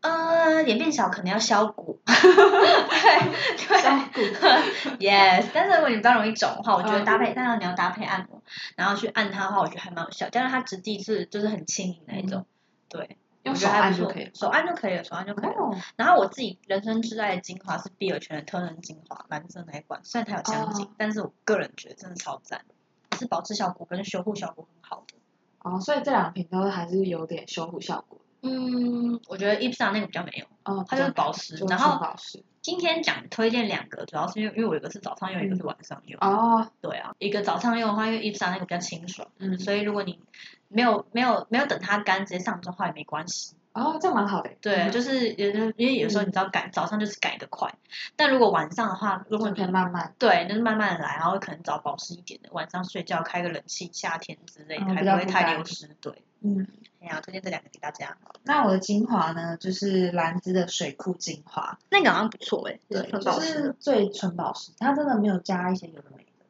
[0.01, 4.35] 呃，脸变小可能要削骨， 对消对骨。
[4.99, 5.45] yes。
[5.53, 8.41] 但是如果你比较容易肿的话，我觉得嗯搭配，当然你要搭配按摩，
[8.77, 10.29] 然后去按它的话，我觉得还蛮有效。
[10.29, 12.45] 加上它质地是就是很轻盈那一种，
[12.87, 14.31] 对，用手我觉得按就可以了。
[14.33, 15.55] 手按就可以了，手按就可以了。
[15.57, 22.61] 哦，然后我自己人生挚爱的精华是碧尔泉的特能精华蓝色那一款，虽然它有香精，哦但是我个人觉得真的超赞，
[23.19, 25.15] 是保湿效果跟修护效果很好的。
[25.61, 28.21] 哦，所以这两瓶都还是有点修护效果。
[28.41, 30.45] 嗯，我觉得 Ipsa 那个比较没有。
[30.63, 32.43] 哦，它就是保湿然后保湿。
[32.61, 36.19] 今天讲推荐两个，主要是因为因为我有一个是早上用，一个是晚上用。
[36.21, 40.19] 哦，对啊，一个早上用的话，因为 Ipsa 那个比较清爽，嗯，所以如果你
[40.67, 43.55] 没有没有没有等它干直接上妆的话也没关系。
[43.79, 44.49] 哦，这样蛮好的。
[44.61, 47.73] 对，嗯就是有的，因为有时候你知道改早上就是改得快，
[48.15, 55.89] 但如果晚上的话，如果你可以慢慢，对，就是慢慢的来，然后可能找保湿一点的，晚上睡觉开个冷气，夏天之类的，嗯还不会太流失。
[56.01, 56.67] 对，嗯。
[57.01, 58.17] 哎呀，推荐这两个给大家。
[58.43, 66.45] 那我的精华呢，就是兰芝的水库精华，那个好像不错哎、对，就是最纯保湿，它真的没有加一些有的没的，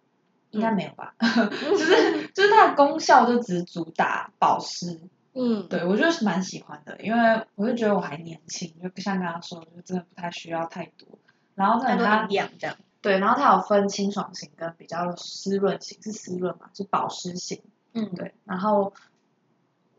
[0.49, 1.13] 应该没有吧？
[1.21, 4.99] 就是就是它的功效就只主打保湿，
[5.41, 11.07] 嗯，对我就是蛮喜欢的，因为我就觉得我还年轻，就像刚刚说的，就真的不太需要太多。
[11.55, 12.75] 然后太多呢，它营养这样。
[13.01, 17.61] 对，然后它有分清爽型跟比较湿润型，是湿润嘛，是保湿型。
[17.93, 18.93] 嗯，对，然后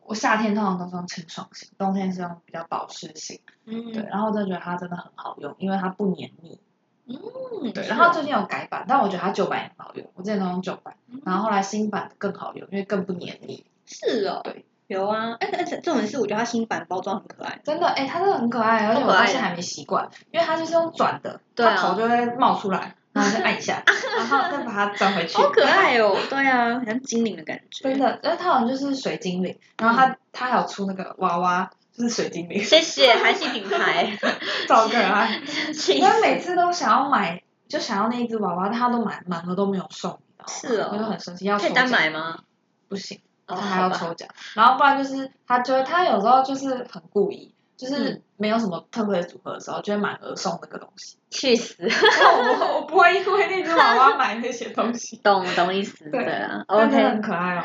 [0.04, 3.40] 我夏天通常都是用清爽型，冬天是用比较保湿型。
[3.64, 6.60] 嗯，对，然后我真的觉得它真的很好用，因为它不黏腻。
[7.06, 13.64] 嗯，对，然后最近有改版，但我觉得它旧版也很好用，我之前都用旧版，嗯然后后来新版更好用，因为更不黏腻。
[13.86, 17.60] 是哦，对，有啊，而且而且这种是我觉得它新版包装很可爱。
[17.64, 23.82] 真的，哎，它真的很可爱，而且我到现在还没习惯，因为它就是用转的，对啊它头就会冒出来，然后就按一下，
[24.18, 25.36] 然后再把它转回去。
[25.36, 27.88] 好可爱哦，对啊，很像精灵的感觉。
[27.88, 34.18] 真的，因为它好像就是水精灵，然后它它还有出那个娃娃，就是水精灵，谢谢韩系品牌，
[34.66, 35.40] 超可爱。
[35.72, 40.52] 气因为每次都想要买，就想要那一只娃娃，但它都买满额都没有送，你知道吗？
[40.52, 42.40] 是哦我就很生气，要可以单奖买吗？
[42.88, 51.16] 不行，哦，他还要抽奖，然后不然就是他就会他有时候就是很故意，就是嗯没有什么特别组合的时候，就会满额送那个东西。
[51.32, 55.16] 去死，我我不会因为那只娃娃买那些东西。
[55.22, 57.62] 懂懂意思，对对啊，OK 很可爱哦。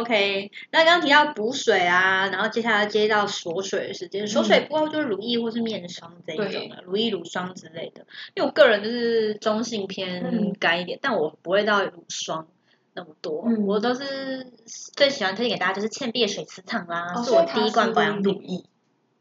[0.00, 8.04] OK，那刚刚提到补水啊，然后接下来接到锁水的时间，锁水不过就是乳液或是面霜这一种的，乳液、乳霜之类的。
[8.34, 12.48] 因为我个人就是中性偏嗯干一点，但我不会到乳霜
[12.94, 14.52] 那么多，嗯我都是
[14.94, 18.32] 最喜欢推荐给大家就是倩碧的水磁场啦，哦是我第一罐保养品。
[18.34, 18.64] 乳液。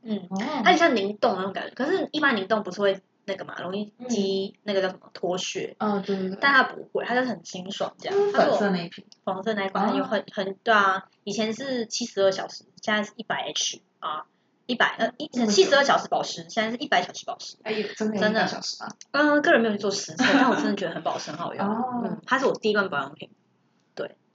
[0.03, 6.37] 嗯，哦它很像凝冻那种感觉，可是一般凝冻不是会那个嘛，容易积那个叫什么脱屑，哦，对对对。
[6.41, 8.17] 但它不会，它就是很清爽这样。
[8.19, 9.05] 就是粉色那一瓶。
[9.23, 14.25] 黄色那一款很有哦很很对啊，以前是七十二小时，现在是一百 H 啊，
[14.65, 17.55] 一百呃一七十二小时保湿，现在是一百小时保湿。
[17.63, 18.89] 哎呦，真的真的小时啊！
[19.11, 21.65] 嗯，个人没有去做实测，但我真的觉得很保湿，很好用。
[21.65, 23.33] 哦嗯，它是我第一罐保养品，对，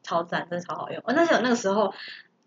[0.09, 1.03] 超赞，真的超好用。
[1.05, 1.93] 我那时候那个时候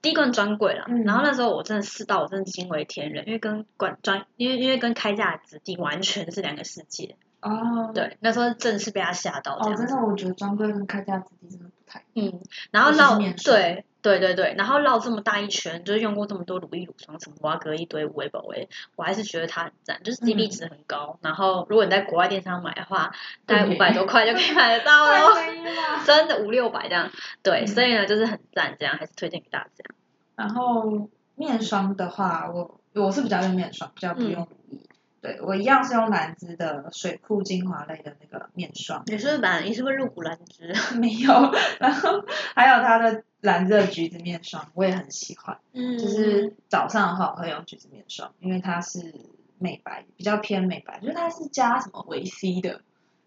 [0.02, 7.16] 第一罐专柜啦，嗯然后那时候我真的试到，我真的惊为天人，因为跟管专，因为因为跟开价的质地完全是两个世界。
[7.42, 7.92] 哦。。
[7.94, 12.04] 对，那时候真的是被他吓到这哦，真的，我觉得专柜跟开价质地真的不太。
[12.16, 21.20] 嗯，然后尤其是绕面霜对对对对，然后绕这么大一圈，就是用过这么多乳液、乳霜，什么挖哥一堆维宝维，我还是觉得它很赞，就是 CP 嗯值很高。
[21.22, 23.12] 然后如果你在国外电商买的话，
[23.46, 25.36] 大概五百多块就可以买得到了。
[26.06, 27.12] 真的五六百这样。
[27.44, 29.86] 对，嗯所以呢就是很赞，这样还是推荐给大家。
[30.36, 34.80] 然后面霜的话，我我是比较用面霜，比较不用乳液。
[35.22, 40.74] 对我一样是用兰芝的水库精华类的那个面霜，你是不是把你是不是入股兰芝？
[41.00, 41.32] 没有。
[41.80, 42.24] 然后
[42.56, 45.58] 还有它的兰芝的橘子面霜，我也很喜欢。
[45.74, 49.14] 嗯就是早上的话，我会用橘子面霜，因为它是
[49.60, 52.82] 美白，比较偏美白，就是它是加什么维 C 的，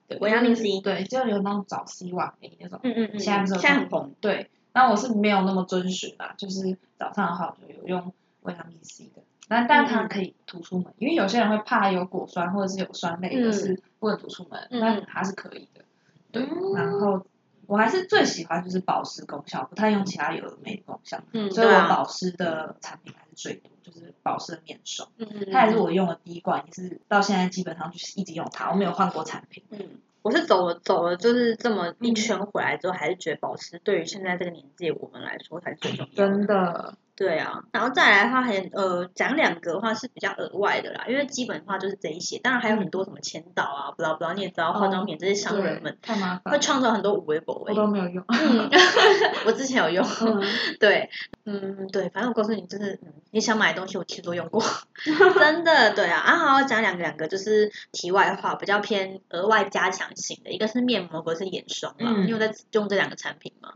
[0.09, 2.81] 对，维他命 C 对，就有那种早 C 晚 A 那种。
[2.83, 4.15] 嗯嗯嗯，现在不是现在很红。
[4.21, 14.81] 对，那我是没有那么遵循啦，就是早上的话我就有用维他命 C 的，但但它可以涂出门，因为有些人会怕有果酸或者是有酸类的嗯是不能涂出门，嗯。
[14.81, 15.85] 但它是可以的。
[16.33, 16.75] 对，嗯。
[16.75, 17.27] 然后
[17.67, 29.63] 我还是最喜欢就是保湿功效，不太用其他有的没的功效，嗯，所以我保湿的产品还是最多，就是保湿的面霜，嗯嗯，它也是我用的第一罐，也是到现在基本上就是一直用它，我没有换过产品。
[29.71, 36.13] 嗯，我是走了走了，就是这么一嗯圈回来之后，还是觉得保湿对于现在这个年纪我们来说才是最重要的。
[36.15, 48.25] 真的，对啊，然后再来的话还呃讲两个的话是比较额外的啦，因为基本的话就是这一些，当然还有很多什么签到啊，不知道不知道你也知道化妆品这些商人们太麻烦会，创造很多无微博我都没有用。
[48.29, 48.69] 嗯，
[49.47, 50.43] 我之前有用，嗯
[50.81, 51.09] 对，
[51.45, 54.61] 嗯对，反正我告诉你，就是嗯你想买的东西，我其实都用过，
[55.39, 63.75] 真的，对啊，啊好，讲两个两个就是题外话，比较偏额外加强型的，一个是面膜，一个是眼霜嘛，嗯你有在用这两个产品吗？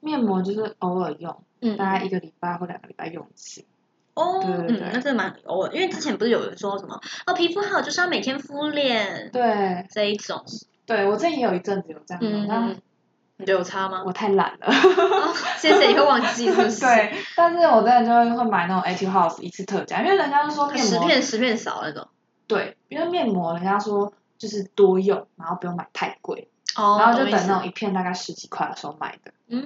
[0.00, 3.64] 面膜就是偶尔用，嗯大概一个礼拜或两个礼拜用一次。
[4.14, 10.44] 哦，对对对嗯，那真的蛮偶尔，因为之前不是有人说什么哦，皮肤好就是要每天敷脸对，这一种，
[10.84, 12.76] 对我之前也有一阵子有这样用，但嗯，
[13.36, 14.02] 你觉得有差吗？
[14.04, 14.66] 我太懒了。
[14.66, 16.80] 哦，谢谢，你会忘记是不是？
[16.84, 22.08] 对，但是我真的就会会买那种 a t House 一次特价，因为人家都说面十膜片十片少那种。
[22.48, 26.48] 对，因为面膜人家说就是多用，然后不用买太贵，
[26.80, 29.32] 哦，然后就等那种一片大概十几块的时候买的。
[29.48, 29.64] 嗯，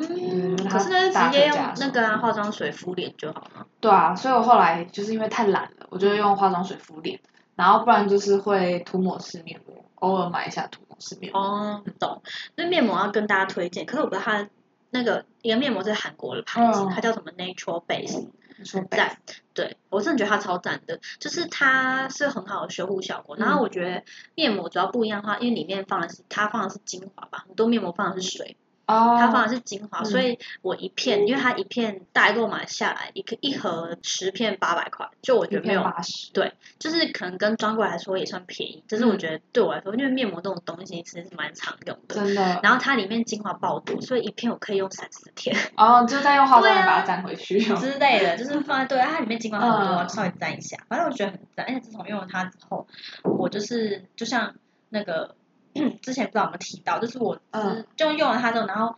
[0.56, 3.66] 嗯可是那就直接用那个啊化妆水敷脸就好了。
[3.80, 7.20] 对啊，所以我后来就是因为太懒了，我就用化妆水敷脸，
[7.54, 11.40] 然后不然就是会涂抹式面膜，偶尔买一下涂抹式面膜。
[11.40, 12.22] 哦，懂。
[12.56, 14.48] 那面膜要跟大家推荐，可是我不知道它
[14.90, 18.28] 那个一个面膜是韩国的牌子，嗯它叫什么 Natural Base，你
[18.62, 19.18] 说很赞。
[19.54, 23.36] 对我真的觉得它超赞的，就是它是很好的修护效果。
[23.36, 36.32] 然后我觉得面膜主要不一样的话，因为里面放的是它放的是精华吧，很多面膜放的是水，哦，它放的是精华，嗯所以我一片，因为它一片代购买下来，一个一盒十片八百块，就我觉一得没有八十。
[36.78, 47.60] 就是可能跟专柜来说也算便宜，只是我觉得对我来说，因为面膜这种东西其实是蛮常用的，真的，然后它里面精华爆多，所以一片我可以用三四天哦，就再用化妆对啊棉把它粘回去。
[47.76, 51.64] 之类的，就是放在对它里面精华很多，嗯稍微沾一下，反正我觉得很赞。
[51.66, 52.86] 而且自从用了它之后，
[53.22, 54.54] 我就是就像
[54.88, 55.34] 那个
[56.02, 58.96] 之前不知道有没有提到，就是我嗯只就用了它之后，然后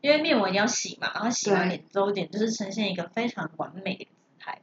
[0.00, 4.60] 因为面膜一定要洗嘛，然后洗完脸之后，脸就是呈现一个非常完美的姿态。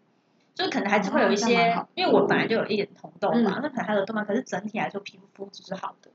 [0.55, 6.11] 就是可能还是会有一些，因为我本来就有一点红痘嘛，嗯那可能还有痘嘛，可是整体来说皮肤肤质是好的，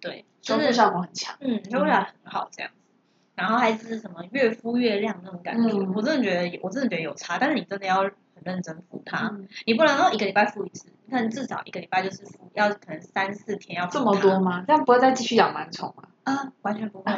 [0.00, 1.36] 对，修复就是效果很强。
[1.40, 2.76] 嗯，修复效果很好这样子。
[3.36, 14.64] 然后还是什么越敷越亮那种感觉，嗯我真的觉得我真的觉得有差，但是你真的要很认真敷它，嗯你不能说一个礼拜敷一次，你可能至少一个礼拜就是敷，要可能三四天要敷这么多吗？
[14.66, 16.04] 这样不会再继续养螨虫吗？
[16.24, 17.12] 啊，完全不会，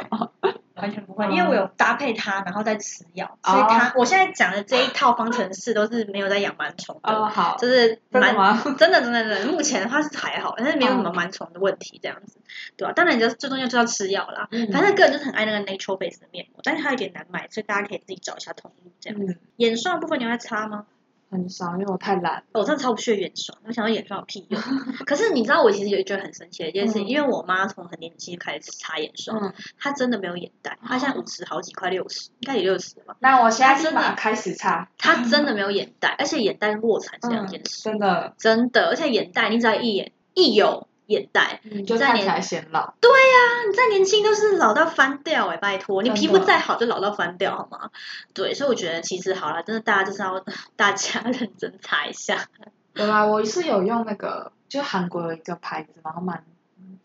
[0.75, 8.35] 完全不会，嗯因为我有搭配它，然后再吃药，所以它我现在讲的这一套方程式都是没有在养螨虫的，哦，好，就是蛮真
[8.75, 8.77] 的？
[8.77, 12.37] 真的真的目前的话是还好，但是没有什么螨虫的问题这样子，
[12.77, 14.47] 对吧、当然，你就最重要就是要吃药啦。
[14.51, 19.19] 嗯反正个人就是很爱那个 Natural Base 的面膜，但是它有点难买，所以大家可以自己找一下通路这样。
[19.19, 20.85] 嗯，眼霜的部分你会擦吗？
[21.29, 22.43] 很少，因为我太懒。
[22.53, 24.59] 我真的超不屑眼霜，我想到眼霜有屁用。
[25.05, 33.15] 可是你知道，我其实有觉得很神奇的一件事情，嗯因为我妈从很年轻就开始擦眼霜，嗯，她真的没有眼袋，她现在五十好几，快六十，应该也六十了吧。
[33.19, 34.89] 那我现在真的马开始擦。
[34.97, 38.87] 她真的没有眼袋，而且眼袋跟卧蚕是两件事，真的，真的。
[38.87, 42.81] 而且眼袋，你只要一眼一有眼袋，你就看起来显老。
[42.81, 47.89] 啊，你再年轻都是老到翻掉哎、拜托，你皮肤再好就老到翻掉好吗？
[48.33, 50.39] 对，所以我觉得其实好了，真的大家就是要
[50.75, 52.45] 大家认真擦一下。
[52.93, 56.43] 对啦，我是有用那个，就韩国有一个牌子，然后蛮，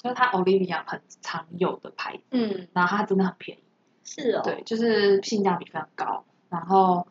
[0.02, 3.62] 就是它 Olivia 很常有的牌子，嗯，然后它真的很便宜，
[4.04, 4.42] 是哦。
[4.44, 7.06] 对，就是性价比非常高，然后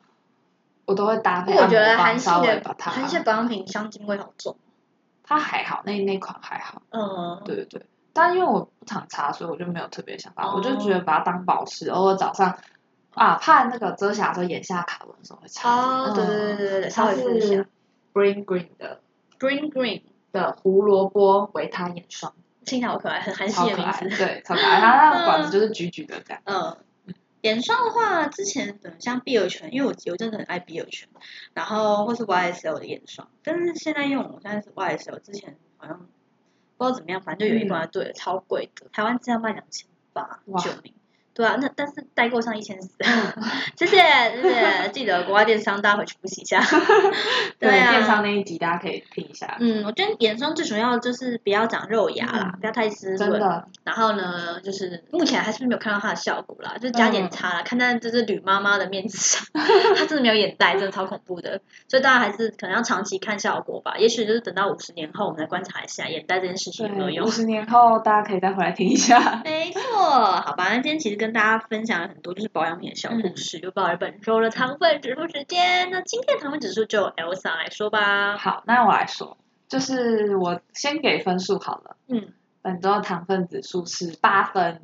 [0.85, 4.57] 我都会搭配我觉得韩系的韩系的保养品香精味好重。
[5.23, 12.57] 它还好，那那款还好，嗯，对对对，但因为我不常擦，所以我就没有特别想法，哦我就觉得把它当保湿，偶尔早上
[13.13, 15.69] 啊怕那个遮瑕的时候眼下卡纹的时候会擦。
[15.69, 17.67] 哦，对对对对对对，稍它微敷一下是。
[18.13, 18.99] Green Green 的
[19.39, 22.31] Green Green，的胡萝卜维他眼霜，
[22.63, 24.23] 听起来好可爱，很韩系超可爱，的名字。
[24.23, 26.41] 对，超可爱，它那个管子就是橘橘的这样。
[26.45, 26.77] 嗯，
[27.43, 31.09] 眼霜的话，之前可能像碧尔泉，因为我我真的很爱碧尔泉，
[31.53, 35.99] 然后或是 YSL 的眼霜，但是现在用我现在是 YSL，之前好像
[36.77, 40.93] 不知道怎么样，反正就有一罐对了，超贵的，台湾只要卖两千八，哇救命！
[41.33, 42.89] 对啊，那但是代购上一千四，
[43.75, 46.61] 谢谢谢谢，记得国外电商大家回去复习一下。
[47.59, 53.41] 对，啊，电商那一集大家可以听一下，嗯，我觉得眼霜最主要就是不要长肉芽啦，嗯不要太湿润。
[53.83, 59.45] 然后呢，就是目前还是没有看到它的效果啦，就加点擦啦，看在这是吕妈妈的面子上，
[59.97, 63.95] 她真的没有眼袋，真的超恐怖的，所以大家还是可能要长期看效果吧。
[63.97, 67.31] 也许就是等到五十年后，我们来观察一下眼袋这件事情有没有对，用五。
[67.31, 69.41] 十年后大家可以再回来听一下。
[69.43, 75.89] 没错，好吧，那今天其实跟大家分享了很多就是保养品的小故事，就报了本周的糖分指数时间。
[75.89, 78.35] 那今天的糖分指数就由 Elsa 来说吧。
[78.35, 79.37] 好，那我来说，
[79.69, 81.95] 就是我先给分数好了。
[82.09, 84.81] 嗯，本周的糖分指数是八分，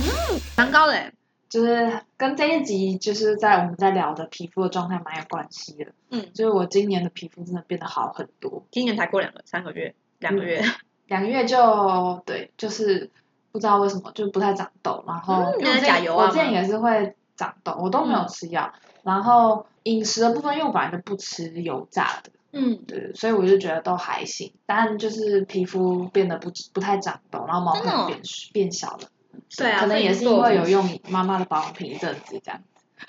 [0.00, 1.14] 嗯蛮高的欸，
[1.48, 5.92] 就是跟这一集就是在我们在聊的皮肤的状态蛮有关系的。
[6.10, 10.62] 嗯，就是我今年的皮肤真的变得好很多，今年才过两个三个月，两个月，
[11.06, 13.10] 两个月就对，就是
[13.52, 18.72] 不知道为什么就不太长痘，然后嗯因为我之前那是甲油啊我之前也是会长痘，我都没有吃药，
[19.02, 22.30] 然后饮食的部分因为我本来就不吃油炸的。
[22.54, 28.20] 嗯，对，所以我就觉得都还行，但就是皮肤变得不不太长痘，然后毛可真的哦变
[28.52, 29.08] 变小了，
[29.56, 32.60] 对啊，可能也是因为有用妈妈的保养品一阵子这样。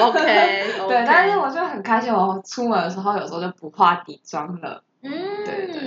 [0.00, 4.91] OK，对，但是我就很开心，我出门的时候有时候就不化底妆了，嗯，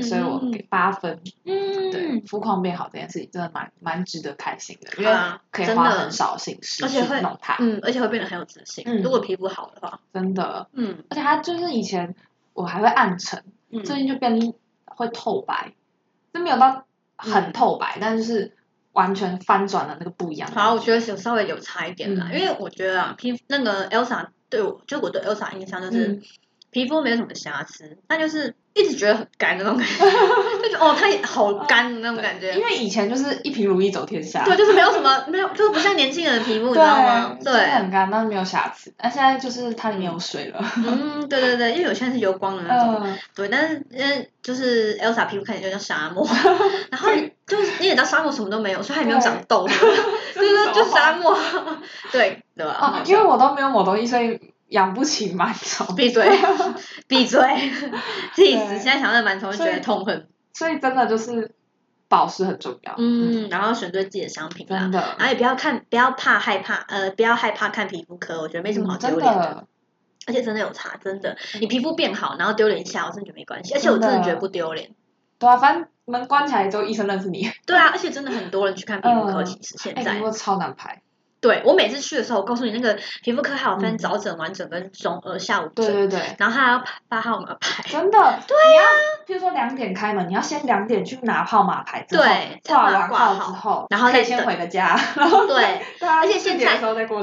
[0.01, 1.19] 所以我给八分。
[1.43, 8.83] 嗯，对，肤况变好这件事情真的蛮蛮值得开心的，因为啊可以花很少心思去弄它，嗯，而且会变得很有自信。
[8.87, 10.67] 嗯如果皮肤好的话，真的。
[10.73, 12.15] 嗯而且它就是以前
[12.53, 14.53] 我还会暗沉，嗯，最近就变
[14.85, 15.73] 会透白，
[16.33, 16.85] 就没有到
[17.17, 18.55] 很透白，但是
[18.93, 20.49] 完全翻转了那个不一样。
[20.51, 26.21] 好，我觉得有稍微有差一点啦，嗯因为我觉得啊，皮肤那个 Elsa 对我，就我对 Elsa 印象就是、嗯
[26.75, 30.03] 皮肤没有什么瑕疵，但就是一直觉得很干的那种感觉，
[30.61, 32.53] 就觉得哦，它也好干的那种感觉。
[32.53, 37.37] 因为以前就是一瓶如意走天下，对，就是没有什么，没有，就是不像年轻人的皮肤，你知道吗？
[37.41, 38.93] 对，很干，但是没有瑕疵。
[38.97, 46.27] 但现在就是它里面有水了，嗯，对对对，因为有些人是油光的那种，嗯，对，但是嗯，就是 Elsa 皮肤看起来就像沙漠，
[46.91, 47.09] 然后
[47.47, 49.65] 就是你也知道沙漠什么都没有，所以它也没有长痘，
[50.35, 51.39] 就是就沙漠，
[52.11, 52.77] 对对吧？
[52.81, 54.37] 哦，因为我都没有抹东西，所以
[54.69, 56.27] 养不起螨虫，闭嘴，
[57.07, 57.39] 闭嘴，
[58.35, 58.67] 气死！
[58.67, 60.27] 对现在想到螨虫就觉得痛恨。
[60.53, 61.53] 所以真的就是
[62.07, 62.95] 保湿很重要。
[62.97, 69.39] 嗯，然后选对自己的商品啦真，的，然后也不要看，不要怕害怕，呃，不要害怕看皮肤科，我觉得没什么好丢脸的。
[69.39, 69.67] 的，
[70.27, 74.91] 而且真的有差，真的，你皮肤变好，然后丢脸一下，我真的觉得没关系，而且我真的觉得不丢脸。
[75.37, 77.51] 对啊，反正门关起来之后，医生认识你。
[77.65, 81.01] 对啊，而且真的很多人去看皮肤科，嗯其实现哎，在不，过超难排。
[81.45, 87.83] 对我每次去的时候，我告诉你，那个皮肤科还有分嗯早诊、晚诊跟中呃下午诊，对对对，然后还要发号码牌。
[87.89, 88.17] 真的，
[88.47, 88.83] 对呀、
[89.27, 96.77] 譬如说两点开门，你要先两点去拿号码牌，之后对挂完号之后，然后再先回个家， 然后对，而且现在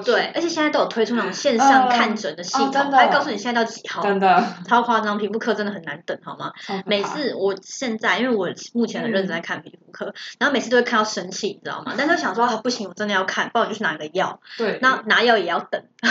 [0.05, 5.13] 对，，而且现在都有推出那种线上嗯看诊的系统，哦真的它会告诉你现在到几号，真的， 超夸张。
[5.23, 6.53] 皮肤科真的很难等，好吗？
[6.87, 11.95] 每次我现在，因为我目前很认真在看皮肤科，然后每次都会看到生气，你知道吗？
[11.97, 16.11] 但是我想说，啊，不行，我真的要看，不然我就去拿个药，对，那拿药也要等，啊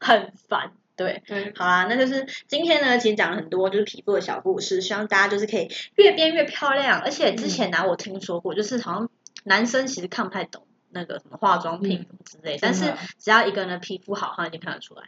[0.00, 0.72] 很烦。
[0.96, 7.00] 对，对，好啦，那就是今天呢，其实讲了很多就是皮肤的小故事，希望大家就是可以越变越漂亮。
[7.00, 9.08] 而且之前呢、我听说过，就是好像
[9.44, 15.04] 男生其实看不太懂那个什么化妆品嗯什么之类，但是只要一个人的皮肤好，他一定看得出来。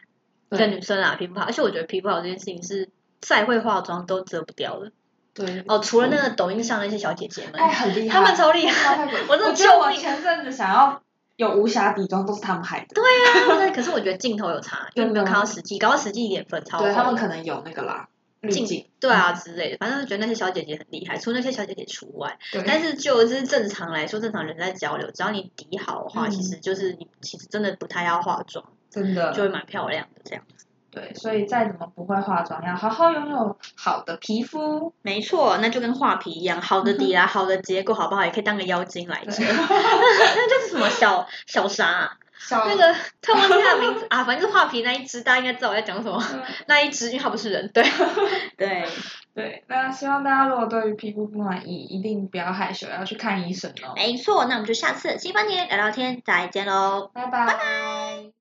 [0.51, 2.89] 一个女生啊，皮肤好，而且我觉得皮肤好这件事情是
[3.21, 4.93] 再会化妆都遮不掉的。
[5.35, 9.09] 对，哦，除了那个抖音上那些小姐姐们，哎，很厉害，她们超厉害。
[9.29, 11.03] 我真的救命前阵子想要
[11.37, 16.85] 有无瑕底妆，都是他们害的，对啊，对可是我觉得镜头有差，因为你没有看到实际，搞到实际脸粉超厚。
[16.85, 18.09] 对他们可能有那个啦，
[18.41, 22.39] 滤镜镜，对啊之类的，反正觉得那些小姐姐很厉害，除了那些小姐姐除外。
[22.53, 30.45] 对，但是就是正常来说，正常人在交流，只要你底好的话，嗯其实就是你其实真的不太要化妆，真的就会蛮漂亮的这样。
[30.93, 34.93] 对，所以再怎么不会化妆，要好好拥有好的皮肤。
[35.01, 39.43] 没错，那就跟画皮一样，好的底啊， 好的结构好不好，也可以当个妖精来着。
[39.43, 46.23] 那就是什么小小啥、啊，小那个突然忘记它的名字啊，反正就是画皮那一只，大家应该知道我在讲什么。
[46.31, 47.83] 嗯那一只，因为它不是人，对
[48.59, 48.87] 对，
[49.35, 53.95] 对，那希望大家如果对于皮肤不满意，一定不要害羞，要去看医生哦。
[53.97, 54.45] 没错。
[54.45, 57.11] 那我们就下次新观点聊聊天，再见喽。
[57.15, 58.33] 拜拜拜拜。